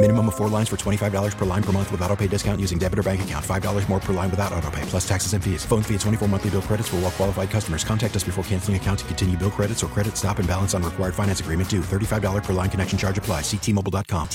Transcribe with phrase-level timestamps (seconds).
[0.00, 2.78] Minimum of four lines for $25 per line per month with auto pay discount using
[2.78, 3.44] debit or bank account.
[3.44, 5.64] $5 more per line without auto pay, plus taxes and fees.
[5.64, 7.82] Phone fee at 24 monthly bill credits for all well qualified customers.
[7.82, 10.84] Contact us before canceling account to continue bill credits or credit stop and balance on
[10.84, 11.80] required finance agreement due.
[11.80, 13.40] $35 per line connection charge apply.
[13.40, 14.28] Ctmobile.com.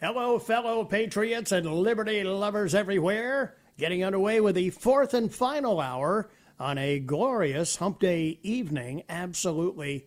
[0.00, 3.58] Hello, fellow patriots and liberty lovers everywhere.
[3.76, 9.02] Getting underway with the fourth and final hour on a glorious hump day evening.
[9.10, 10.06] Absolutely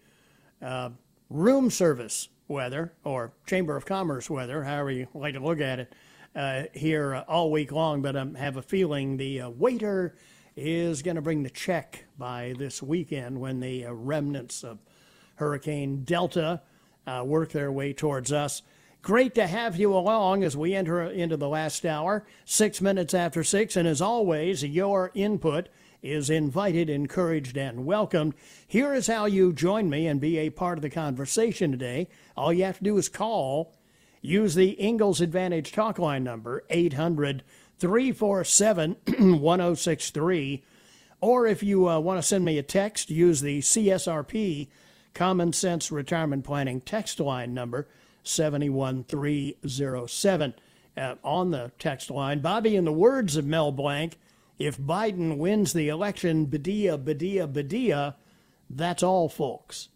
[0.60, 0.90] uh,
[1.30, 5.94] room service weather or Chamber of Commerce weather, however you like to look at it,
[6.36, 8.02] uh, here uh, all week long.
[8.02, 10.16] But I have a feeling the uh, waiter
[10.56, 14.80] is going to bring the check by this weekend when the uh, remnants of
[15.36, 16.62] Hurricane Delta
[17.08, 18.62] uh, work their way towards us.
[19.02, 23.44] Great to have you along as we enter into the last hour, six minutes after
[23.44, 23.76] six.
[23.76, 25.68] And as always, your input
[26.04, 28.36] is invited, encouraged, and welcomed.
[28.68, 32.10] Here is how you join me and be a part of the conversation today.
[32.36, 33.74] All you have to do is call.
[34.22, 37.44] Use the Ingalls Advantage talk line number, 800
[37.80, 40.64] 347 1063.
[41.22, 44.68] Or if you uh, want to send me a text, use the CSRP
[45.14, 47.88] Common Sense Retirement Planning text line number,
[48.24, 50.54] 71307.
[50.96, 54.16] Uh, on the text line, Bobby, in the words of Mel Blanc,
[54.60, 58.16] if Biden wins the election, Badia, Badia, Badia,
[58.70, 59.90] that's all, folks.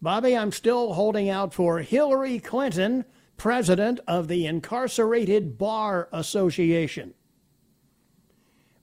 [0.00, 3.04] Bobby, I'm still holding out for Hillary Clinton,
[3.36, 7.14] president of the Incarcerated Bar Association.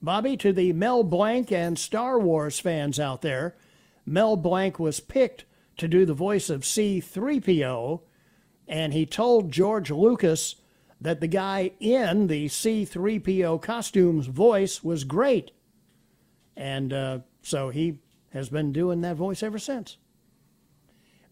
[0.02, 3.56] Bobby, to the Mel Blanc and Star Wars fans out there,
[4.06, 5.44] Mel Blanc was picked
[5.76, 8.00] to do the voice of C3PO,
[8.66, 10.56] and he told George Lucas
[11.00, 15.52] that the guy in the C3PO costume's voice was great.
[16.56, 17.98] And uh, so he
[18.32, 19.96] has been doing that voice ever since.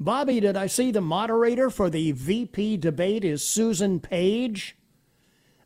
[0.01, 4.77] Bobby, did I see the moderator for the VP debate is Susan Page?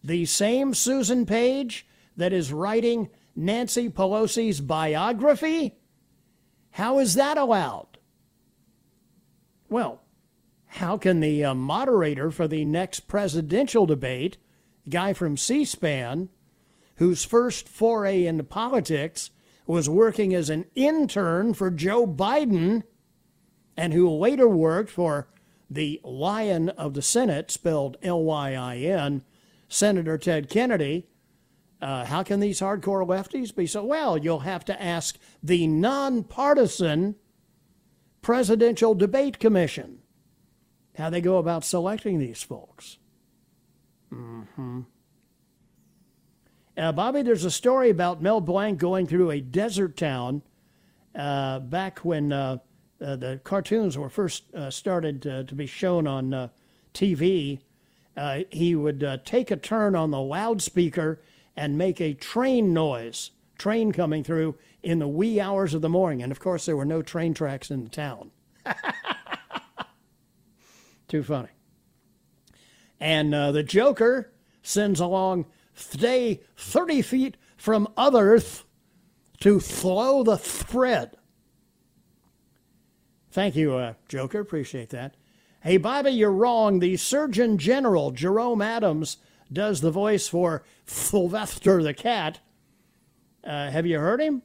[0.02, 1.86] The same Susan Page
[2.16, 5.76] that is writing Nancy Pelosi's biography?
[6.72, 7.98] How is that allowed?
[9.68, 10.01] Well,
[10.76, 14.38] how can the uh, moderator for the next presidential debate,
[14.88, 16.30] guy from C SPAN,
[16.96, 19.30] whose first foray into politics
[19.66, 22.84] was working as an intern for Joe Biden,
[23.76, 25.28] and who later worked for
[25.68, 29.24] the Lion of the Senate, spelled L Y I N,
[29.68, 31.06] Senator Ted Kennedy.
[31.82, 33.84] Uh, how can these hardcore lefties be so?
[33.84, 37.16] Well, you'll have to ask the nonpartisan
[38.22, 40.01] Presidential Debate Commission
[40.96, 42.98] how they go about selecting these folks.
[44.12, 44.80] Mm-hmm.
[46.76, 50.42] Uh, Bobby, there's a story about Mel Blanc going through a desert town
[51.14, 52.58] uh, back when uh,
[53.00, 56.48] uh the cartoons were first uh, started to be shown on uh,
[56.94, 57.60] TV.
[58.50, 61.20] he would take a turn on the loudspeaker
[61.56, 66.22] and make a train noise, train coming through in the wee hours of the morning.
[66.22, 68.30] And of course, there were no train tracks in the town.
[71.12, 71.50] Too funny.
[72.98, 78.64] And uh, the Joker sends along stay 30 feet from others
[79.40, 81.18] to flow the thread.
[83.30, 84.40] Thank you, uh, Joker.
[84.40, 85.18] Appreciate that.
[85.60, 86.78] Hey, Bobby, you're wrong.
[86.78, 89.18] The Surgeon General, Jerome Adams,
[89.52, 92.40] does the voice for Sylvester the cat.
[93.44, 94.40] Uh, have you heard him?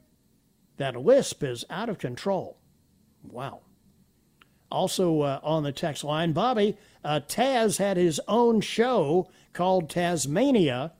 [0.76, 2.58] That lisp is out of control.
[3.22, 3.62] Wow.
[4.70, 10.92] Also uh, on the text line, Bobby, uh, Taz had his own show called Taz-Mania.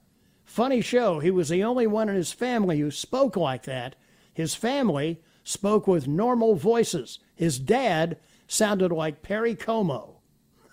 [0.44, 1.20] Funny show.
[1.20, 3.94] He was the only one in his family who spoke like that.
[4.32, 7.18] His family spoke with normal voices.
[7.34, 10.20] His dad sounded like Perry Como.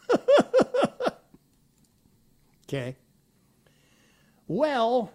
[2.63, 2.95] okay.
[4.47, 5.11] Well,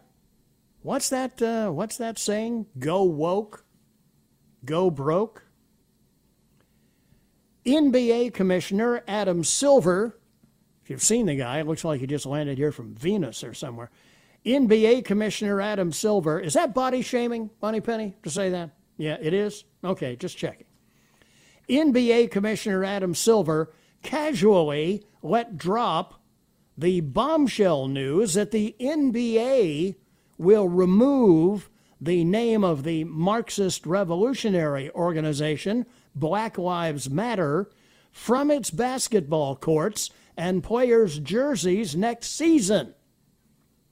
[0.83, 1.43] What's that?
[1.43, 2.67] Uh, what's that saying?
[2.79, 3.65] Go woke,
[4.65, 5.44] go broke.
[7.65, 10.19] NBA Commissioner Adam Silver,
[10.83, 13.55] if you've seen the guy, it looks like he just landed here from Venus or
[13.55, 13.91] somewhere.
[14.45, 18.71] NBA Commissioner Adam Silver, is that body shaming, Moneypenny, to say that?
[18.97, 19.65] Yeah, it is?
[19.85, 20.67] Okay, just checking.
[21.69, 23.73] NBA Commissioner Adam Silver
[24.03, 26.23] casually let drop
[26.77, 29.97] the bombshell news that the NBA
[30.39, 31.69] will remove
[32.01, 35.85] the name of the Marxist revolutionary organization,
[36.15, 37.71] Black Lives Matter,
[38.12, 42.95] from its basketball courts and players' jerseys next season.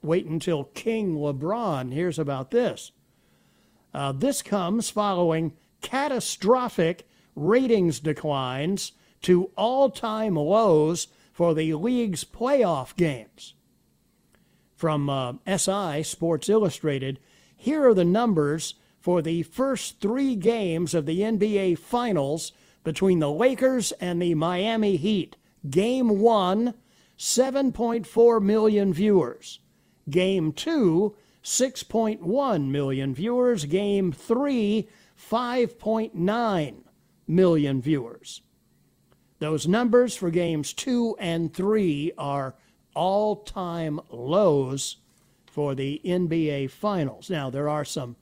[0.01, 2.91] Wait until King LeBron hears about this.
[3.93, 12.95] Uh, this comes following catastrophic ratings declines to all time lows for the league's playoff
[12.95, 13.53] games.
[14.75, 17.19] From uh, SI, Sports Illustrated,
[17.55, 18.75] here are the numbers
[19.09, 22.51] for the first three games of the NBA Finals
[22.83, 25.35] between the Lakers and the Miami Heat.
[25.67, 26.75] Game one,
[27.17, 29.61] 7.4 million viewers.
[30.11, 33.65] Game two, 6.1 million viewers.
[33.65, 34.87] Game three,
[35.19, 36.75] 5.9
[37.27, 38.41] million viewers.
[39.39, 42.53] Those numbers for games two and three are
[42.93, 44.97] all time lows
[45.47, 47.31] for the NBA Finals.
[47.31, 48.15] Now, there are some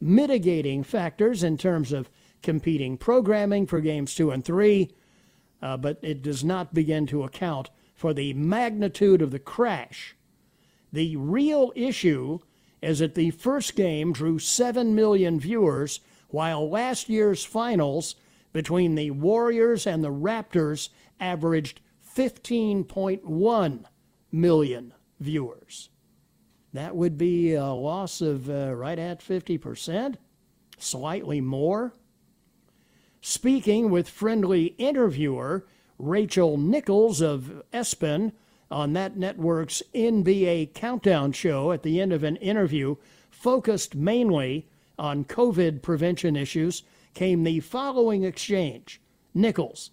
[0.00, 2.10] mitigating factors in terms of
[2.42, 4.90] competing programming for games two and three,
[5.60, 10.16] uh, but it does not begin to account for the magnitude of the crash.
[10.92, 12.38] The real issue
[12.80, 18.14] is that the first game drew 7 million viewers, while last year's finals
[18.52, 21.80] between the Warriors and the Raptors averaged
[22.16, 23.84] 15.1
[24.30, 25.90] million viewers.
[26.72, 30.16] That would be a loss of uh, right at 50%,
[30.78, 31.94] slightly more.
[33.20, 35.66] Speaking with friendly interviewer
[35.98, 38.32] Rachel Nichols of ESPN
[38.70, 42.96] on that network's NBA Countdown show at the end of an interview
[43.30, 44.68] focused mainly
[44.98, 46.82] on COVID prevention issues,
[47.14, 49.00] came the following exchange
[49.34, 49.90] Nichols,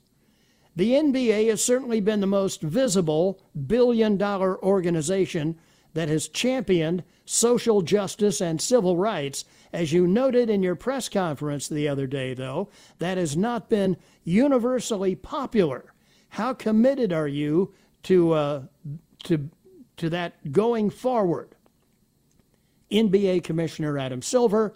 [0.76, 5.58] the NBA has certainly been the most visible billion dollar organization
[5.96, 9.46] that has championed social justice and civil rights.
[9.74, 12.70] As you noted in your press conference the other day, though,
[13.00, 15.94] that has not been universally popular.
[16.30, 18.62] How committed are you to, uh,
[19.24, 19.50] to,
[19.98, 21.56] to that going forward?
[22.92, 24.76] NBA Commissioner Adam Silver,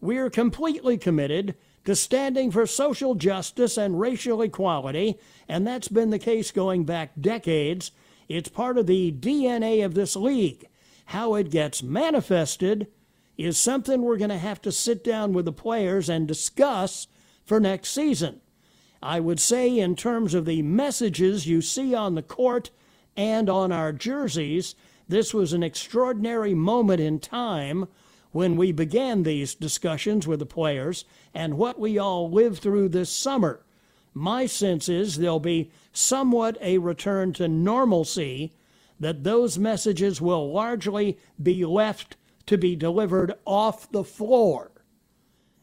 [0.00, 5.18] we are completely committed to standing for social justice and racial equality,
[5.48, 7.90] and that's been the case going back decades.
[8.28, 10.66] It's part of the DNA of this league.
[11.06, 12.86] How it gets manifested
[13.36, 17.08] is something we're going to have to sit down with the players and discuss
[17.44, 18.40] for next season.
[19.02, 22.70] I would say, in terms of the messages you see on the court
[23.16, 24.74] and on our jerseys,
[25.08, 27.88] this was an extraordinary moment in time
[28.30, 31.04] when we began these discussions with the players
[31.34, 33.64] and what we all lived through this summer.
[34.14, 38.52] My sense is there'll be somewhat a return to normalcy,
[38.98, 42.16] that those messages will largely be left
[42.46, 44.70] to be delivered off the floor.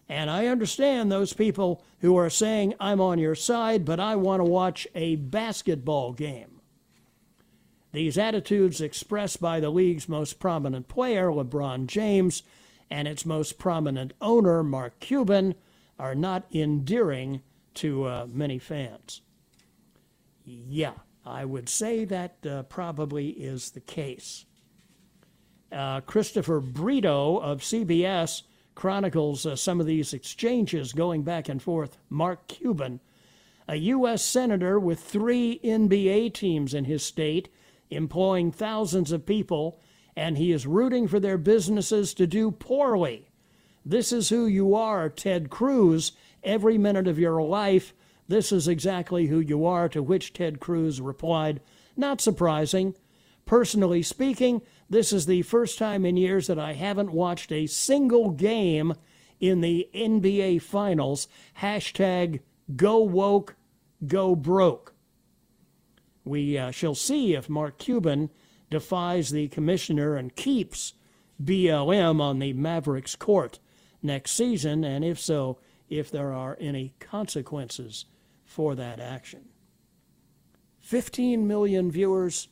[0.07, 4.39] And I understand those people who are saying, I'm on your side, but I want
[4.39, 6.61] to watch a basketball game.
[7.91, 12.43] These attitudes expressed by the league's most prominent player, LeBron James,
[12.89, 15.55] and its most prominent owner, Mark Cuban,
[15.97, 17.41] are not endearing
[17.75, 19.21] to uh, many fans.
[20.67, 20.93] Yeah,
[21.25, 24.45] I would say that uh, probably is the case.
[25.71, 28.41] Uh, Christopher Brito of CBS
[28.73, 31.97] chronicles uh, some of these exchanges going back and forth.
[32.09, 32.99] Mark Cuban,
[33.67, 34.23] a U.S.
[34.23, 37.49] Senator with three NBA teams in his state,
[37.91, 39.79] employing thousands of people
[40.19, 43.29] and he is rooting for their businesses to do poorly.
[43.85, 46.11] This is who you are, Ted Cruz.
[46.43, 47.93] Every minute of your life,
[48.29, 51.61] this is exactly who you are, to which Ted Cruz replied,
[51.97, 52.95] Not surprising.
[53.47, 58.29] Personally speaking, this is the first time in years that I haven't watched a single
[58.29, 58.93] game
[59.39, 61.27] in the NBA Finals.
[61.59, 62.41] Hashtag
[62.75, 63.55] go woke,
[64.05, 64.93] go broke.
[66.23, 68.29] We uh, shall see if Mark Cuban
[68.69, 70.93] defies the commissioner and keeps
[71.43, 73.57] BLM on the Mavericks court
[74.03, 75.57] next season, and if so,
[75.89, 78.05] if there are any consequences
[78.49, 79.45] for that action.
[80.79, 82.47] 15 million viewers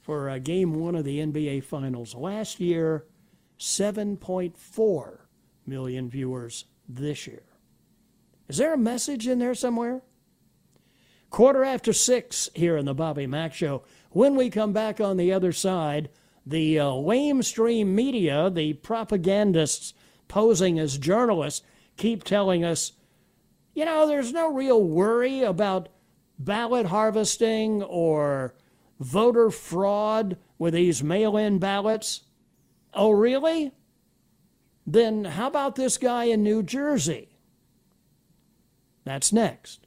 [0.00, 3.04] for uh, game one of the NBA Finals last year,
[3.58, 5.18] 7.4
[5.66, 7.42] million viewers this year.
[8.48, 10.02] Is there a message in there somewhere?
[11.30, 13.82] Quarter after six here in the Bobby Mack Show.
[14.10, 16.10] When we come back on the other side,
[16.46, 19.94] the uh, lamestream media, the propagandists
[20.28, 21.66] posing as journalists,
[21.96, 22.92] keep telling us,
[23.74, 25.88] you know, there's no real worry about
[26.38, 28.54] ballot harvesting or
[28.98, 32.22] voter fraud with these mail in ballots.
[32.92, 33.72] Oh, really?
[34.86, 37.28] Then how about this guy in New Jersey?
[39.04, 39.86] That's next.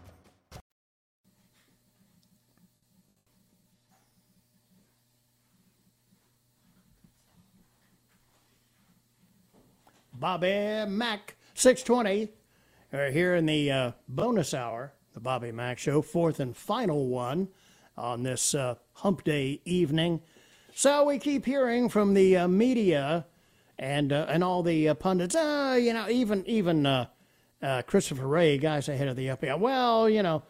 [10.21, 12.29] Bobby Mack, 620.
[12.93, 17.47] We're here in the uh, bonus hour, the Bobby Mack Show, fourth and final one
[17.97, 20.21] on this uh, hump day evening.
[20.75, 23.25] So we keep hearing from the uh, media
[23.79, 27.07] and uh, and all the uh, pundits, uh, you know, even even
[27.87, 29.59] Christopher Wray, guys ahead of the FBI.
[29.59, 30.43] Well, you know,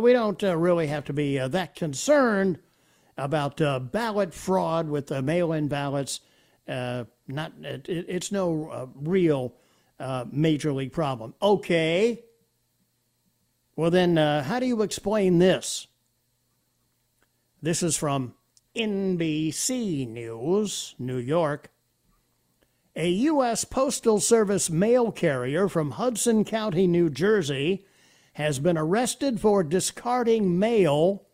[0.00, 2.58] we don't really have to be that concerned
[3.18, 3.58] about
[3.92, 6.20] ballot fraud with the mail-in ballots
[6.70, 9.54] uh, not it, it's no uh, real
[9.98, 11.34] uh, major league problem.
[11.40, 12.24] Okay.
[13.76, 15.86] Well, then, uh, how do you explain this?
[17.62, 18.34] This is from
[18.74, 21.70] NBC News, New York.
[22.96, 23.64] A U.S.
[23.64, 27.86] Postal Service mail carrier from Hudson County, New Jersey,
[28.34, 31.26] has been arrested for discarding mail,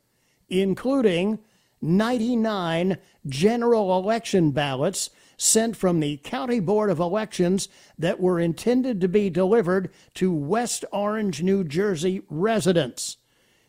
[0.49, 1.39] including
[1.81, 9.09] 99 general election ballots sent from the County Board of Elections that were intended to
[9.09, 13.19] be delivered to West Orange, New Jersey residents.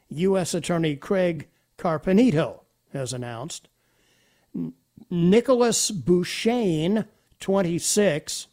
[0.10, 0.54] U.S.
[0.54, 1.48] Attorney Craig
[1.78, 2.62] Carpenito
[2.94, 3.68] has announced.
[5.10, 7.06] Nicholas Beauchene,
[7.40, 8.48] 26,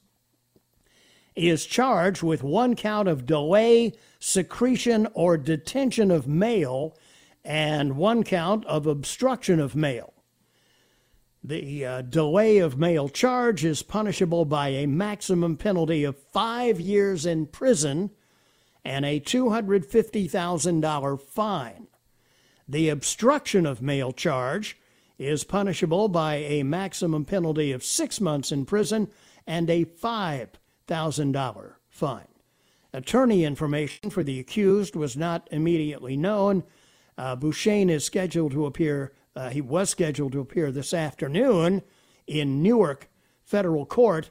[1.34, 6.96] is charged with one count of delay, secretion, or detention of mail
[7.44, 10.13] and one count of obstruction of mail.
[11.46, 17.26] The uh, delay of mail charge is punishable by a maximum penalty of five years
[17.26, 18.12] in prison
[18.82, 21.88] and a $250,000 fine.
[22.66, 24.78] The obstruction of mail charge
[25.18, 29.10] is punishable by a maximum penalty of six months in prison
[29.46, 32.28] and a $5,000 fine.
[32.94, 36.64] Attorney information for the accused was not immediately known.
[37.18, 41.82] Uh, Beauchene is scheduled to appear uh, he was scheduled to appear this afternoon
[42.26, 43.10] in Newark
[43.44, 44.30] federal court.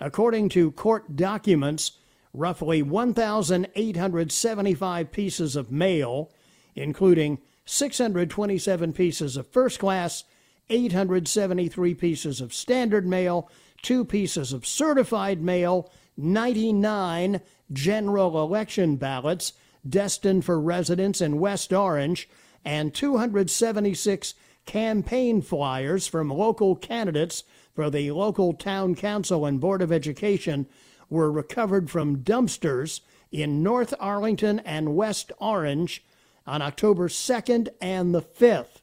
[0.00, 1.92] According to court documents,
[2.34, 6.32] roughly 1,875 pieces of mail,
[6.74, 10.24] including 627 pieces of first class,
[10.70, 13.48] 873 pieces of standard mail,
[13.82, 17.40] two pieces of certified mail, 99
[17.72, 19.52] general election ballots
[19.88, 22.28] destined for residents in West Orange,
[22.64, 24.34] and 276
[24.66, 30.66] campaign flyers from local candidates for the local town council and board of education
[31.08, 33.00] were recovered from dumpsters
[33.30, 36.04] in North Arlington and West Orange
[36.46, 38.82] on October 2nd and the 5th.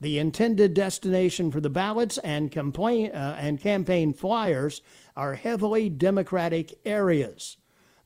[0.00, 4.82] The intended destination for the ballots and, uh, and campaign flyers
[5.16, 7.56] are heavily Democratic areas.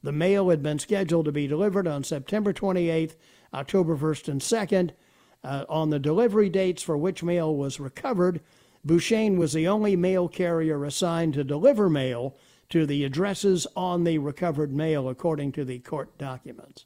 [0.02, 3.16] The mail had been scheduled to be delivered on September 28th,
[3.52, 4.90] October 1st, and 2nd.
[5.42, 8.40] Uh, on the delivery dates for which mail was recovered,
[8.86, 12.36] Beauchene was the only mail carrier assigned to deliver mail
[12.70, 16.84] to the addresses on the recovered mail, according to the court documents.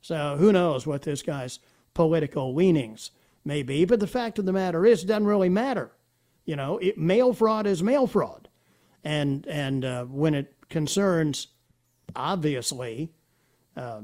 [0.00, 1.58] So who knows what this guy's
[1.94, 3.10] political leanings
[3.44, 5.92] may be, but the fact of the matter is, it doesn't really matter.
[6.44, 8.48] You know, it, mail fraud is mail fraud,
[9.04, 11.48] and and uh, when it concerns,
[12.16, 13.12] obviously,
[13.76, 14.00] uh,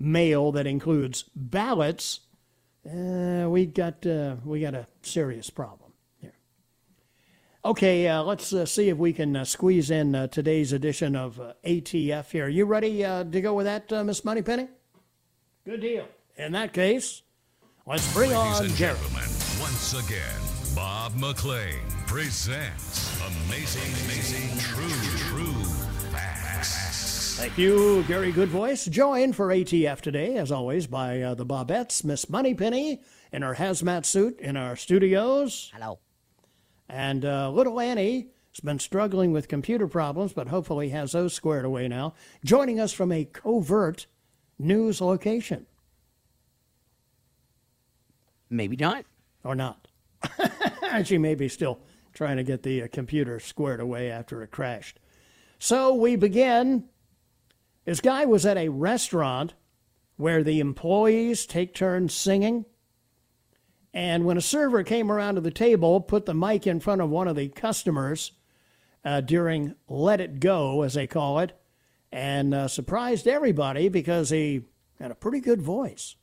[0.00, 2.20] mail that includes ballots,
[2.86, 6.32] uh, we got uh, we got a serious problem here.
[7.64, 12.48] Okay, uh, let's uh, see if we can squeeze in today's edition of ATF here.
[12.48, 14.68] You ready to go with that, Miss Moneypenny?
[15.64, 16.06] Good deal.
[16.36, 17.22] In that case.
[17.86, 18.96] Let's bring Ladies on and Jerry.
[18.98, 19.28] gentlemen,
[19.60, 20.40] once again,
[20.76, 23.10] Bob McLean presents
[23.48, 25.64] Amazing, Amazing, True, True
[26.12, 26.89] Facts.
[27.40, 28.90] Thank you, Gary Goodvoice.
[28.90, 33.00] Joined for ATF today, as always, by uh, the Bobettes, Miss Moneypenny
[33.32, 35.70] in her hazmat suit in our studios.
[35.72, 36.00] Hello.
[36.86, 41.64] And uh, little Annie has been struggling with computer problems, but hopefully has those squared
[41.64, 42.12] away now.
[42.44, 44.06] Joining us from a covert
[44.58, 45.66] news location.
[48.50, 49.06] Maybe not.
[49.44, 49.88] Or not.
[51.04, 51.80] she may be still
[52.12, 55.00] trying to get the uh, computer squared away after it crashed.
[55.58, 56.84] So we begin.
[57.90, 59.54] This guy was at a restaurant
[60.16, 62.64] where the employees take turns singing.
[63.92, 67.10] And when a server came around to the table, put the mic in front of
[67.10, 68.30] one of the customers
[69.04, 71.60] uh, during Let It Go, as they call it,
[72.12, 74.66] and uh, surprised everybody because he
[75.00, 76.14] had a pretty good voice.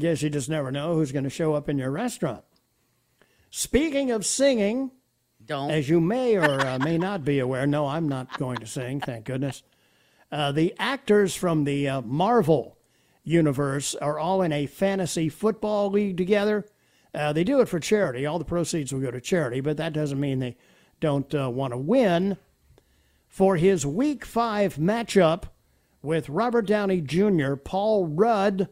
[0.00, 2.44] Guess you just never know who's going to show up in your restaurant.
[3.50, 4.90] Speaking of singing,
[5.44, 5.70] Don't.
[5.70, 9.00] as you may or uh, may not be aware, no, I'm not going to sing,
[9.00, 9.62] thank goodness.
[10.30, 12.78] Uh, the actors from the uh, Marvel
[13.24, 16.64] universe are all in a fantasy football league together.
[17.14, 18.24] Uh, they do it for charity.
[18.24, 20.56] All the proceeds will go to charity, but that doesn't mean they
[21.00, 22.36] don't uh, want to win.
[23.26, 25.44] For his Week 5 matchup
[26.02, 28.68] with Robert Downey Jr., Paul Rudd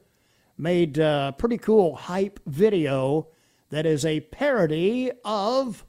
[0.58, 3.28] made a pretty cool hype video
[3.70, 5.86] that is a parody of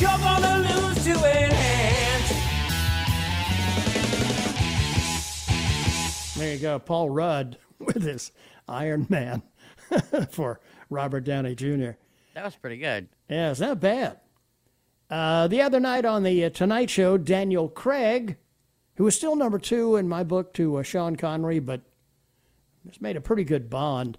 [0.00, 2.32] You're gonna lose to enhance.
[6.36, 8.32] There you go, Paul Rudd with his
[8.66, 9.42] Iron Man
[10.30, 11.90] for Robert Downey Jr.
[12.34, 13.08] That was pretty good.
[13.28, 14.20] Yeah, it's not bad.
[15.10, 18.36] Uh, the other night on the uh, Tonight Show, Daniel Craig,
[18.94, 21.82] who was still number two in my book to uh, Sean Connery, but
[22.86, 24.16] has made a pretty good bond.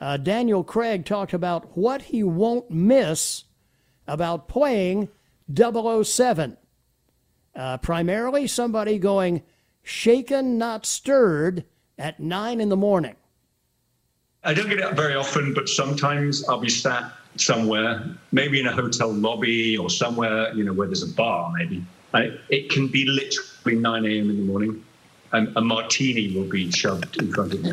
[0.00, 3.44] Uh, Daniel Craig talked about what he won't miss
[4.06, 5.08] about playing
[5.54, 6.56] 007.
[7.54, 9.42] Uh, primarily, somebody going
[9.82, 11.64] shaken, not stirred
[11.98, 13.16] at nine in the morning.
[14.44, 18.72] I don't get it very often, but sometimes I'll be sat somewhere, maybe in a
[18.72, 21.84] hotel lobby or somewhere, you know, where there's a bar, maybe.
[22.14, 24.30] I, it can be literally 9 a.m.
[24.30, 24.84] in the morning,
[25.32, 27.72] and a martini will be shoved in front of me.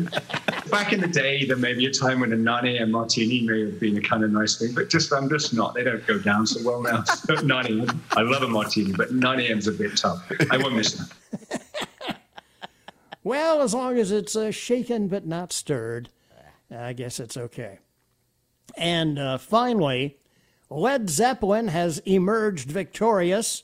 [0.70, 2.90] Back in the day, there may be a time when a 9 a.m.
[2.90, 5.74] martini may have been a kind of nice thing, but just I'm just not.
[5.74, 7.04] They don't go down so well now.
[7.42, 8.02] 9 a.m.
[8.12, 9.58] I love a martini, but 9 a.m.
[9.58, 10.30] is a bit tough.
[10.50, 11.60] I won't miss that.
[13.22, 16.10] Well, as long as it's uh, shaken but not stirred,
[16.70, 17.78] I guess it's okay.
[18.76, 20.18] And uh, finally,
[20.68, 23.62] Led Zeppelin has emerged victorious,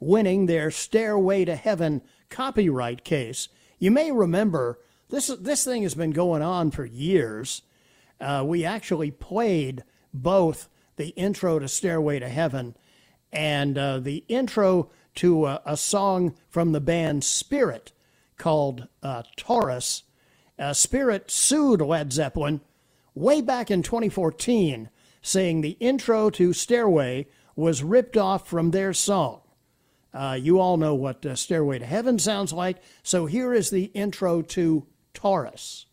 [0.00, 2.00] winning their Stairway to Heaven
[2.32, 3.48] copyright case.
[3.78, 7.62] You may remember this, this thing has been going on for years.
[8.20, 12.74] Uh, we actually played both the intro to Stairway to Heaven
[13.30, 17.92] and uh, the intro to a, a, song from the band Spirit
[18.38, 20.04] called uh, Taurus.
[20.58, 22.62] Uh, Spirit sued Led Zeppelin
[23.14, 24.88] way back in 2014,
[25.20, 29.41] saying the intro to Stairway was ripped off from their song.
[30.14, 33.84] Uh, you all know what uh, Stairway to Heaven sounds like, so here is the
[33.94, 35.86] intro to Taurus.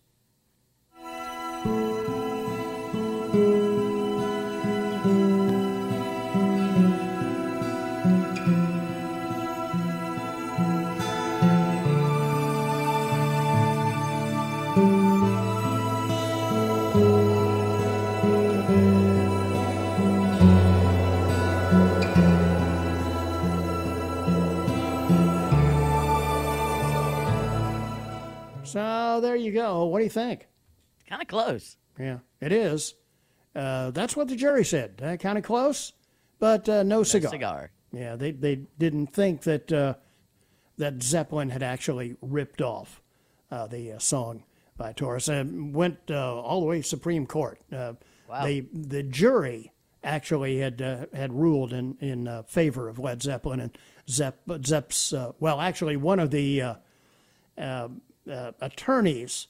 [29.22, 29.86] There you go.
[29.86, 30.48] What do you think?
[31.08, 31.78] Kind of close.
[31.98, 32.96] Yeah, it is.
[33.56, 35.02] Uh, that's what the jury said.
[35.04, 35.94] Uh, kind of close,
[36.40, 37.32] but uh, no, no cigar.
[37.32, 37.72] cigar.
[37.92, 39.96] Yeah, they they didn't think that uh,
[40.78, 43.02] that Zeppelin had actually ripped off
[43.52, 44.44] uh, the uh, song
[44.78, 47.60] by Taurus and went all the way to Supreme Court.
[47.72, 47.98] wow.
[48.44, 50.80] They the jury actually had
[51.12, 53.78] had ruled in in favor of Led Zeppelin and
[54.08, 56.76] Zepp Zepp's well actually one of the
[58.30, 59.48] uh, attorneys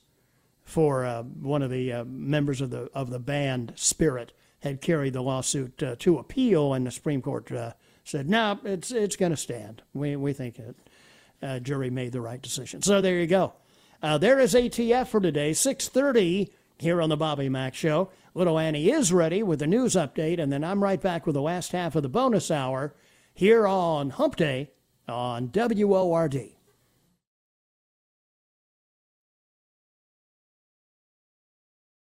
[0.64, 5.14] for uh, one of the uh, members of the of the band Spirit had carried
[5.14, 9.32] the lawsuit uh, to appeal, and the Supreme Court uh, said, "No, it's it's going
[9.32, 9.82] to stand.
[9.94, 10.76] We we think it."
[11.42, 12.82] Uh, jury made the right decision.
[12.82, 13.54] So there you go.
[14.02, 18.10] there is ATF for today, 6:30 here on the Bobby Mack Show.
[18.34, 21.42] Little Annie is ready with the news update, and then I'm right back with the
[21.42, 22.94] last half of the bonus hour
[23.34, 24.72] here on Hump Day
[25.08, 26.59] on WORD.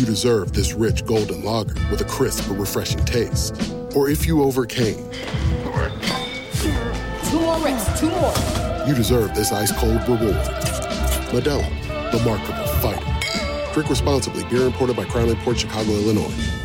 [0.00, 3.54] you deserve this rich golden lager with a crisp but refreshing taste.
[3.94, 4.96] Or if you overcame.
[7.28, 8.32] Two more reps, two more.
[8.88, 10.34] You deserve this ice cold reward.
[11.30, 11.68] Modelo,
[12.12, 13.74] the Markable Fighter.
[13.74, 14.42] Drink responsibly.
[14.44, 16.59] Beer imported by Crown Imports Chicago, Illinois.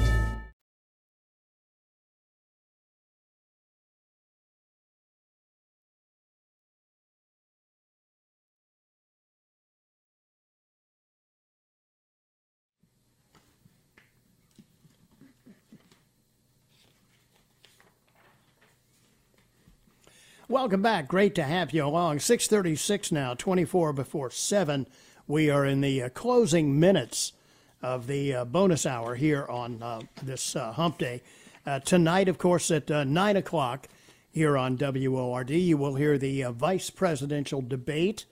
[20.55, 21.09] Welcome back.
[21.09, 22.19] Great to have you along.
[22.19, 24.87] 636 now, 24 before 7.
[25.27, 27.33] We are in the uh, closing minutes
[27.81, 31.21] of the uh, bonus hour here on uh, this uh, hump day.
[31.65, 33.89] Uh, tonight, of course, at uh, 9 o'clock
[34.31, 38.25] here on WORD, you will hear the vice presidential debate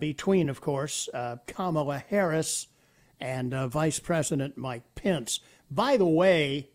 [0.00, 1.08] between, of course,
[1.46, 2.66] Kamala Harris
[3.20, 5.38] and Vice President Mike Pence.
[5.70, 6.70] By the way,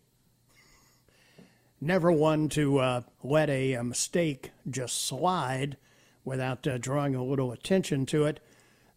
[1.84, 5.78] never one to uh, let a, a, mistake just slide
[6.24, 8.40] without uh, drawing a little attention to it.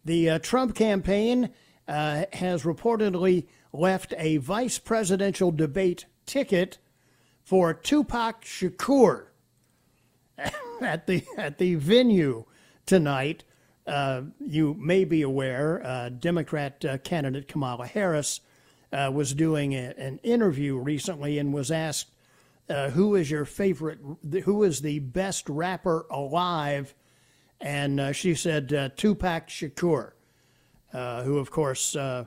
[0.05, 1.49] The uh, Trump campaign
[1.87, 6.77] uh, has reportedly left a vice presidential debate ticket
[7.43, 9.27] for Tupac Shakur
[10.81, 12.45] at the at the venue
[12.85, 13.43] tonight.
[13.85, 18.41] Uh, you may be aware, uh, Democrat candidate Kamala Harris
[18.91, 22.11] was doing a, an interview recently and was asked
[22.69, 23.99] uh, who is your favorite,
[24.43, 26.93] who is the best rapper alive?
[27.59, 30.11] And uh, she said uh, Tupac Shakur,
[30.93, 32.25] uh, who, of course, uh,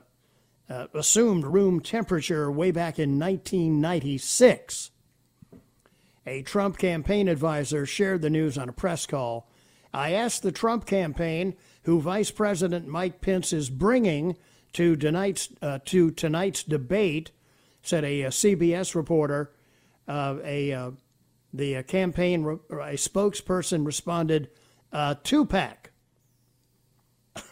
[0.93, 4.91] assumed room temperature way back in 1996.
[6.25, 9.49] A Trump campaign advisor shared the news on a press call.
[9.93, 14.37] I asked the Trump campaign who Vice President Mike Pence is bringing
[14.73, 15.49] to tonight's,
[15.85, 17.31] to tonight's debate,
[17.81, 19.51] said a, a CBS reporter.
[20.07, 20.91] Uh, a uh,
[21.53, 24.49] the uh, campaign re- a spokesperson responded,
[24.91, 25.91] uh, Tupac.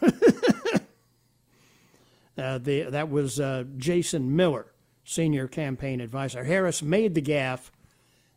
[2.38, 4.72] Uh, the, that was uh, Jason Miller,
[5.04, 6.44] senior campaign advisor.
[6.44, 7.70] Harris made the gaffe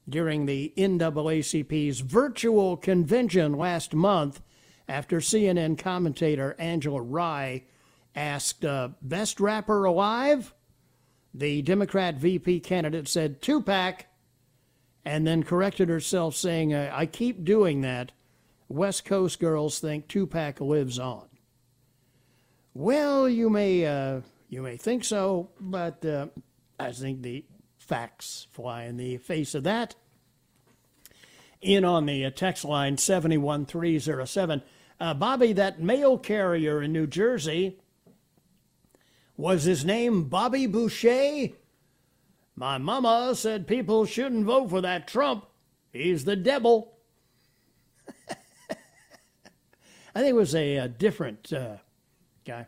[0.09, 4.41] during the NAACP's virtual convention last month
[4.89, 7.63] after CNN commentator Angela Rye
[8.13, 8.65] asked,
[9.01, 10.53] Best rapper alive?
[11.33, 14.05] The Democrat VP candidate said Tupac
[15.05, 18.11] and then corrected herself, saying, I keep doing that.
[18.69, 21.27] West Coast girls think Tupac lives on.
[22.73, 26.27] Well, you may uh, you may think so, but uh,
[26.79, 27.45] I think the
[27.77, 29.95] facts fly in the face of that.
[31.61, 34.63] In on the uh, text line 71307.
[34.99, 37.79] Uh, Bobby, that mail carrier in New Jersey,
[39.37, 41.49] was his name Bobby Boucher?
[42.55, 45.45] My mama said people shouldn't vote for that Trump.
[45.91, 46.93] He's the devil.
[50.15, 51.77] I think it was a, a different uh,
[52.45, 52.67] guy.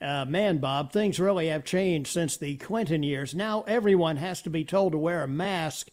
[0.00, 3.34] Uh, man, Bob, things really have changed since the Clinton years.
[3.34, 5.88] Now everyone has to be told to wear a mask,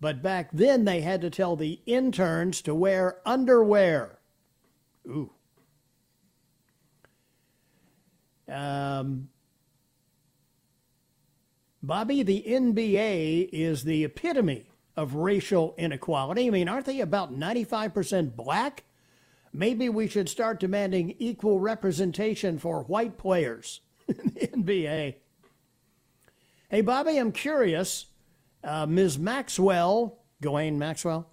[0.00, 4.18] but back then they had to tell the interns to wear underwear.
[5.06, 5.30] Ooh.
[8.54, 9.28] Um,
[11.82, 16.46] Bobby, the NBA is the epitome of racial inequality.
[16.46, 18.84] I mean, aren't they about 95% black?
[19.52, 25.14] Maybe we should start demanding equal representation for white players in the NBA.
[26.70, 28.06] Hey, Bobby, I'm curious.
[28.62, 29.18] Uh, Ms.
[29.18, 31.28] Maxwell, Ghislaine Maxwell,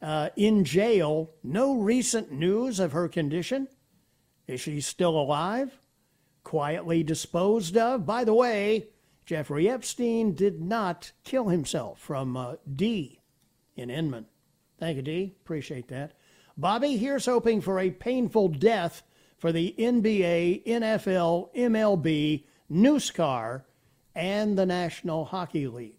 [0.00, 1.30] uh, in jail.
[1.42, 3.68] No recent news of her condition.
[4.46, 5.78] Is she still alive?
[6.44, 8.04] Quietly disposed of?
[8.04, 8.88] By the way,
[9.24, 13.20] Jeffrey Epstein did not kill himself from uh, D
[13.76, 14.26] in Inman.
[14.78, 15.36] Thank you, D.
[15.44, 16.12] Appreciate that.
[16.56, 19.02] Bobby, here's hoping for a painful death
[19.38, 23.62] for the NBA, NFL, MLB, NASCAR,
[24.14, 25.96] and the National Hockey League.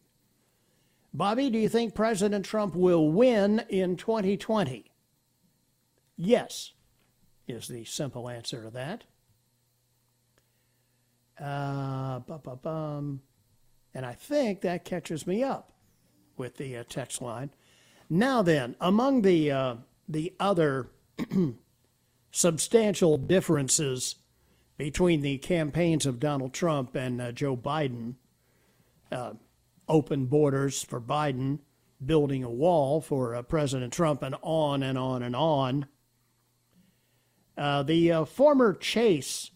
[1.13, 4.91] Bobby, do you think President Trump will win in 2020?
[6.17, 6.73] Yes,
[7.47, 9.03] is the simple answer to that.
[11.39, 13.21] Uh, bum.
[13.93, 15.71] And I think that catches me up
[16.37, 17.51] with the uh, text line.
[18.09, 19.75] Now then, among the uh,
[20.07, 20.89] the other
[22.31, 24.15] substantial differences
[24.77, 28.15] between the campaigns of Donald Trump and uh, Joe Biden,
[29.11, 29.33] uh,
[29.87, 31.59] open borders for Biden,
[32.03, 35.87] building a wall for uh, President Trump, and on and on and on.
[37.55, 39.51] Uh, the former Chase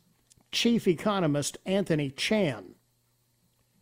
[0.58, 2.74] chief economist Anthony Chan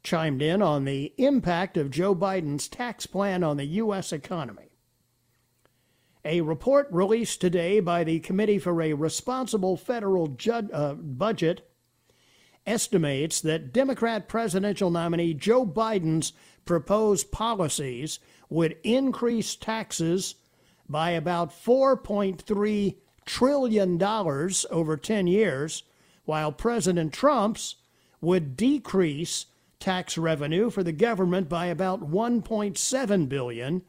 [0.04, 4.12] chimed in on the impact of Joe Biden's tax plan on the U.S.
[4.12, 4.72] economy.
[6.26, 11.66] A report released today by the Committee for a Responsible Federal uh, Budget
[12.68, 16.34] estimates that Democrat presidential nominee Joe Biden's
[16.66, 20.36] proposed policies would increase taxes
[20.90, 25.84] by about $4.3 trillion over 10 years,
[26.26, 27.76] while President Trump's
[28.22, 29.46] would decrease
[29.80, 33.82] tax revenue for the government by about 1.7 billion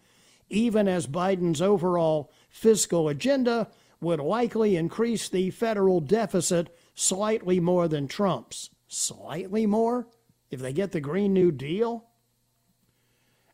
[0.49, 3.69] even as Biden's overall fiscal agenda
[4.01, 8.71] would likely increase the federal deficit slightly more than Trump's.
[8.89, 10.07] Slightly more?
[10.51, 12.05] If they get the Green New Deal?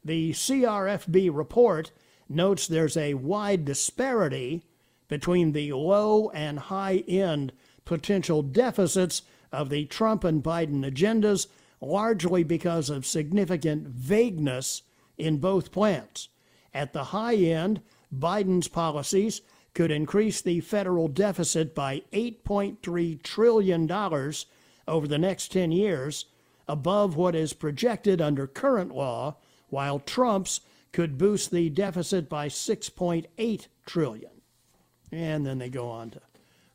[0.05, 1.93] The CRFB report
[2.29, 4.65] notes there's a wide disparity
[5.09, 7.53] between the low and high end
[7.85, 11.47] potential deficits of the Trump and Biden agendas,
[11.81, 14.83] largely because of significant vagueness
[15.19, 16.29] in both plans.
[16.73, 17.83] At the high end,
[18.17, 19.43] Biden's policies
[19.75, 23.91] could increase the federal deficit by $8.3 trillion
[24.89, 26.27] over the next 10 years,
[26.69, 29.37] above what is projected under current law,
[29.69, 30.61] while Trump's
[30.93, 34.31] could boost the deficit by 6.8 trillion.
[35.11, 36.21] And then they go on to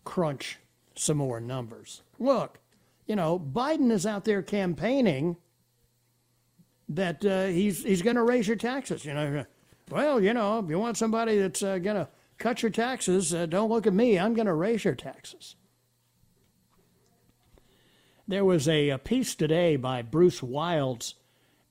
[0.03, 0.57] crunch
[0.99, 2.01] some more numbers.
[2.19, 2.59] Look,
[3.05, 5.37] you know, Biden is out there campaigning
[6.89, 9.05] that uh, he's he's going to raise your taxes.
[9.05, 9.45] You know,
[9.89, 12.07] well, you know, if you want somebody that's uh, going to
[12.37, 14.19] cut your taxes, uh, don't look at me.
[14.19, 15.55] I'm going to raise your taxes.
[18.27, 21.15] There was a, a piece today by Bruce Wilds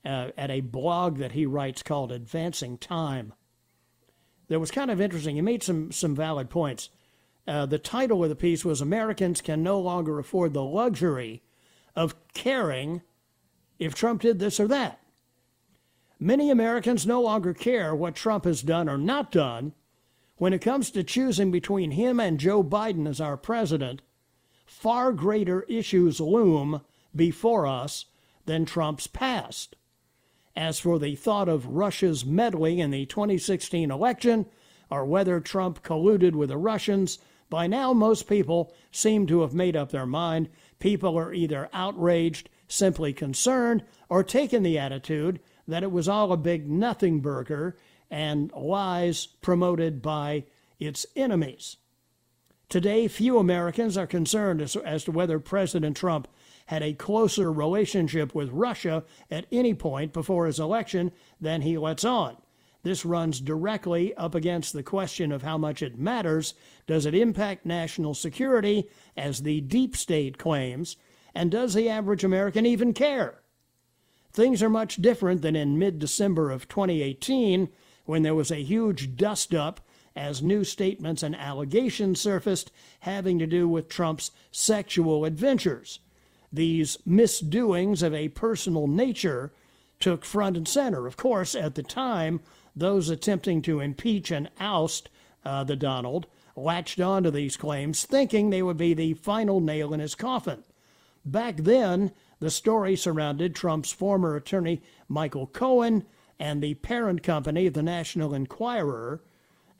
[0.05, 3.35] uh, at a blog that he writes called Advancing Time.
[4.49, 5.37] That was kind of interesting.
[5.37, 6.89] He made some some valid points.
[7.47, 11.43] Uh, the title of the piece was Americans Can No Longer Afford the Luxury
[11.95, 13.03] of Caring
[13.79, 15.01] if Trump did this or that.
[16.19, 19.75] Many Americans no longer care what Trump has done or not done.
[20.39, 24.03] When it comes to choosing between him and Joe Biden as our president,
[24.65, 26.83] far greater issues loom
[27.15, 28.07] before us
[28.47, 29.77] than Trump's past.
[30.55, 34.47] As for the thought of Russia's meddling in the 2016 election,
[34.91, 39.77] or whether Trump colluded with the Russians, by now most people seem to have made
[39.77, 40.49] up their mind.
[40.79, 46.37] People are either outraged, simply concerned, or taken the attitude that it was all a
[46.37, 47.77] big nothing burger
[48.11, 50.45] and lies promoted by
[50.79, 51.77] its enemies.
[52.69, 56.27] Today, few Americans are concerned as, as, to whether President Trump
[56.67, 62.05] had a closer relationship with Russia at any point before his election than he lets
[62.05, 62.37] on.
[62.87, 66.55] This runs directly up against the question of how much it matters.
[66.87, 70.95] Does it impact national security, as the deep state claims?
[71.35, 73.43] And does the average American even care?
[74.33, 77.71] Things are much different than in mid December of 2018
[78.05, 79.81] when there was a huge dust up
[80.15, 82.71] as new statements and allegations surfaced
[83.01, 85.99] having to do with Trump's sexual adventures.
[86.53, 89.53] These misdoings of a personal nature
[90.01, 91.07] took front and center.
[91.07, 92.41] Of course, at the time,
[92.75, 95.09] those attempting to impeach and oust
[95.45, 100.01] uh, the Donald latched onto these claims, thinking they would be the final nail in
[100.01, 100.65] his coffin.
[101.25, 106.05] Back then, the story surrounded Trump's former attorney, Michael Cohen,
[106.39, 109.23] and the parent company, the National Enquirer,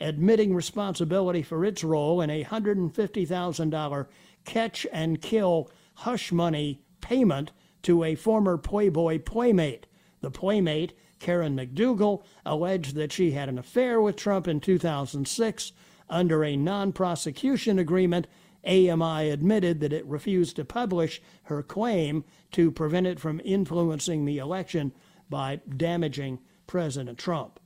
[0.01, 4.07] admitting responsibility for its role in a $150,000
[4.45, 7.53] catch and kill hush money payment
[7.83, 9.86] to a former Playboy playmate.
[10.27, 15.71] The playmate, Karen McDougal, alleged that she had an affair with Trump in 2006
[16.11, 18.27] under a non prosecution agreement.
[18.65, 24.39] AMI admitted that it refused to publish her claim to prevent it from influencing the
[24.39, 24.93] election
[25.31, 27.61] by damaging President Trump.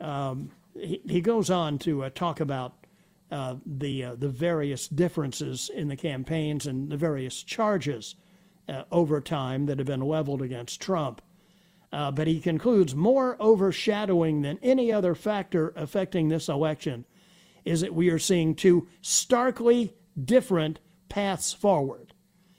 [0.00, 2.86] Um, he, he goes on to uh, talk about
[3.30, 8.14] uh, the uh, the various differences in the campaigns and the various charges
[8.70, 11.20] uh, over time that have been leveled against Trump.
[11.92, 17.04] Uh, but he concludes more overshadowing than any other factor affecting this election
[17.64, 22.14] is that we are seeing two starkly different paths forward.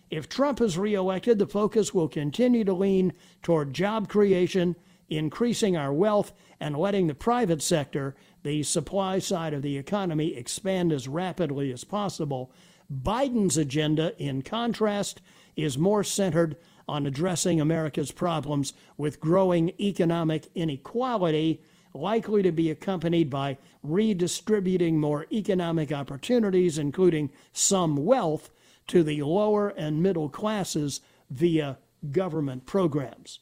[0.10, 4.76] If Trump is reelected, the focus will continue to lean toward job creation,
[5.10, 10.94] increasing our wealth, and letting the private sector, the supply side of the economy, expand
[10.94, 12.52] as rapidly as possible.
[12.94, 15.20] Biden's agenda, in contrast,
[15.56, 21.62] is more centered on addressing America's problems with growing economic inequality,
[21.94, 28.50] likely to be accompanied by redistributing more economic opportunities, including some wealth,
[28.88, 31.78] to the lower and middle classes via
[32.12, 33.40] government programs.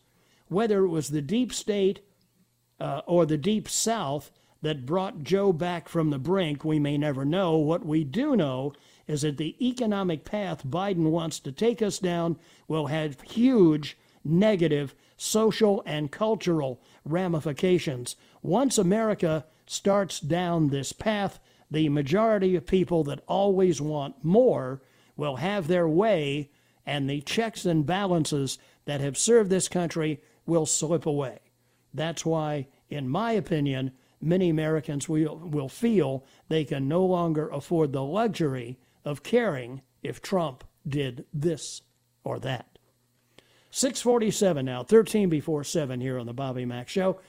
[0.49, 2.01] Whether it was the deep state
[2.79, 7.25] uh, or the deep south that brought Joe back from the brink, we may never
[7.25, 7.57] know.
[7.57, 8.73] What we do know
[9.11, 14.95] is that the economic path Biden wants to take us down will have huge negative
[15.17, 18.15] social and cultural ramifications.
[18.41, 24.81] Once America starts down this path, the majority of people that always want more
[25.15, 26.49] will have their way,
[26.85, 31.39] and the checks and balances that have served this country will slip away.
[31.93, 37.91] That's why, in my opinion, many Americans will, will feel they can no longer afford
[37.91, 41.81] the luxury of caring if Trump did this
[42.23, 42.77] or that.
[43.71, 47.19] 647 now, 13 before 7 here on the Bobby Mack Show.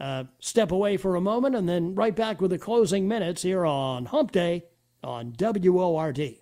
[0.00, 3.64] Uh, step away for a moment and then right back with the closing minutes here
[3.64, 4.64] on Hump Day
[5.04, 6.41] on WORD.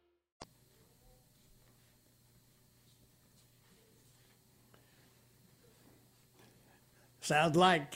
[7.23, 7.93] Sounds like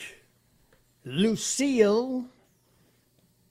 [1.04, 2.26] Lucille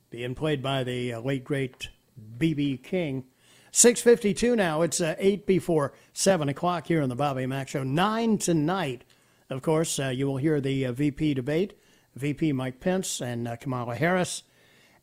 [0.09, 1.89] being played by the uh, late great
[2.37, 3.25] BB King.
[3.73, 4.83] 6:52 now.
[4.83, 7.83] It's uh, eight before seven o'clock here on the Bobby Mack Show.
[7.83, 9.03] Nine tonight.
[9.49, 11.77] Of course, uh, you will hear the uh, VP debate,
[12.15, 14.43] VP Mike Pence and uh, Kamala Harris,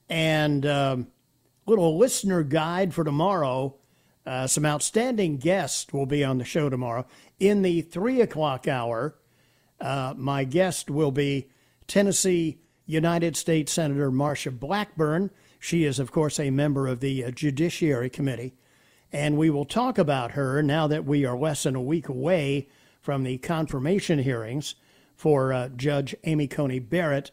[0.09, 1.09] and um,
[1.67, 3.77] little listener guide for tomorrow.
[4.25, 7.05] Uh, some outstanding guests will be on the show tomorrow.
[7.39, 9.17] In the three o'clock hour,
[9.83, 11.49] uh, my guest will be
[11.87, 15.31] Tennessee United States Senator Marsha Blackburn.
[15.59, 18.55] She is, of course, a member of the uh, Judiciary Committee.
[19.13, 22.69] And we will talk about her now that we are less than a week away
[23.01, 24.75] from the confirmation hearings
[25.17, 27.31] for uh, Judge Amy Coney Barrett.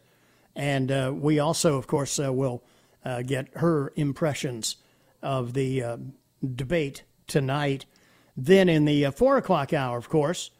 [0.55, 2.63] And uh, we also, of course, uh, will
[3.05, 4.75] uh, get her impressions
[5.21, 5.97] of the uh,
[6.55, 7.85] debate tonight.
[8.35, 10.51] Then in the four o'clock hour, of course,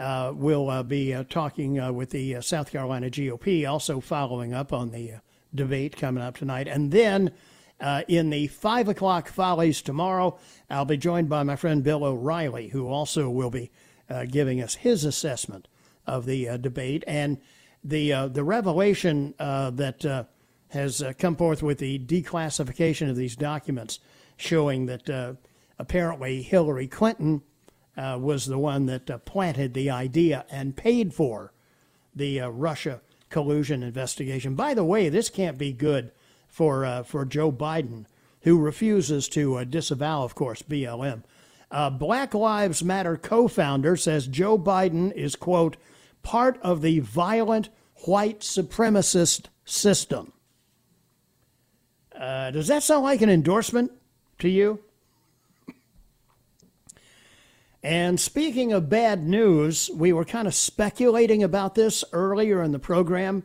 [0.00, 4.90] uh, we'll uh, be uh, talking with the South Carolina GOP, also following up on
[4.90, 5.12] the
[5.54, 6.66] debate coming up tonight.
[6.66, 7.32] And then
[7.80, 10.38] uh, in the five o'clock follies tomorrow,
[10.70, 13.70] I'll be joined by my friend Bill O'Reilly, who also will be
[14.08, 15.68] uh, giving us his assessment
[16.06, 17.38] of the uh, debate and
[17.84, 20.26] the the revelation that
[20.68, 24.00] has come forth with the declassification of these documents,
[24.36, 25.36] showing that
[25.78, 27.42] apparently Hillary Clinton
[27.96, 31.52] uh, was the one that uh, planted the idea and paid for
[32.14, 34.54] the uh, Russia collusion investigation.
[34.54, 36.10] By the way, this can't be good
[36.48, 38.06] for uh, for Joe Biden,
[38.42, 41.22] who refuses to uh, disavow, of course, BLM.
[41.70, 45.76] Uh, Black Lives Matter co-founder says Joe Biden is quote
[46.22, 47.68] part of the violent
[48.06, 50.32] white supremacist system.
[52.12, 53.92] Does that sound like an endorsement
[54.40, 54.80] to you?
[57.82, 62.78] And speaking of bad news, we were kind of speculating about this earlier in the
[62.78, 63.44] program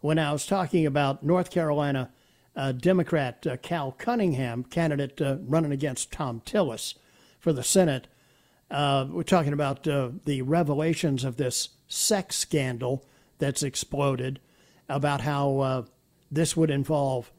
[0.00, 2.10] when I was talking about North Carolina
[2.56, 6.94] uh, Democrat uh, Cal Cunningham, candidate uh, running against Thom Tillis
[7.40, 8.06] for the Senate.
[8.70, 13.04] Uh, we're talking about uh, the revelations of this sex scandal
[13.38, 14.40] that's exploded,
[14.88, 15.82] about how uh,
[16.30, 17.32] this would involve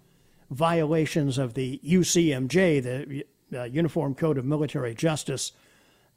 [0.49, 5.51] violations of the UCMJ, the Uniform Code of Military Justice.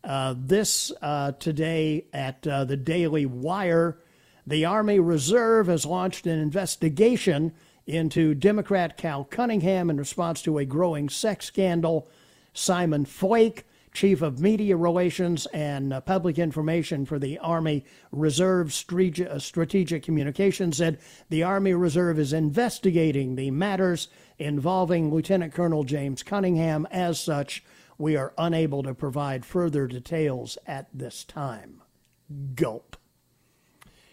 [0.09, 3.99] Uh, this uh, today at uh, the Daily Wire,
[4.47, 7.53] the Army Reserve has launched an investigation
[7.87, 12.09] into Democrat Cal Cunningham in response to a growing sex scandal.
[12.55, 19.39] Simon Flake, Chief of Media Relations and uh, Public Information for the Army Reserve uh,
[19.39, 20.99] Strategic Communications, said
[21.29, 26.89] the Army Reserve is investigating the matters involving Lieutenant Colonel James Cunningham.
[26.91, 27.63] As such,
[27.99, 31.83] we are unable to provide further details at this time.
[32.55, 32.97] Gulp.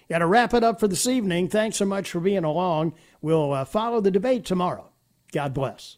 [0.09, 1.47] Got to wrap it up for this evening.
[1.47, 2.93] Thanks so much for being along.
[3.21, 4.91] We'll uh, follow the debate tomorrow.
[5.31, 5.97] God bless.